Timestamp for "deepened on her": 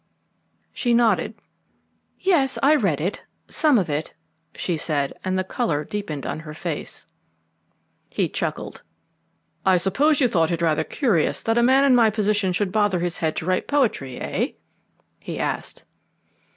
5.85-6.55